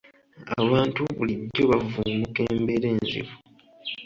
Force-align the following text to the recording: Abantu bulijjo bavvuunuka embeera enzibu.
Abantu 0.61 1.01
bulijjo 1.15 1.63
bavvuunuka 1.71 2.39
embeera 2.53 2.87
enzibu. 2.95 3.33